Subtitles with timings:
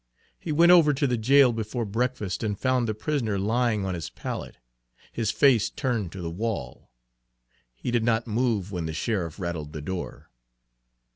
[0.39, 4.09] He went over to the jail before breakfast and found the prisoner lying on his
[4.09, 4.57] pallet,
[5.11, 6.89] his face turned to the wall;
[7.75, 10.31] he did not move when the sheriff rattled the door.